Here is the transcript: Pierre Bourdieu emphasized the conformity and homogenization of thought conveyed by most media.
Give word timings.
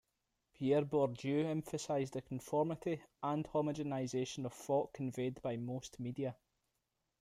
Pierre 0.55 0.83
Bourdieu 0.85 1.45
emphasized 1.45 2.13
the 2.13 2.23
conformity 2.23 3.03
and 3.21 3.45
homogenization 3.45 4.45
of 4.47 4.53
thought 4.53 4.91
conveyed 4.93 5.39
by 5.43 5.57
most 5.57 5.99
media. 5.99 6.35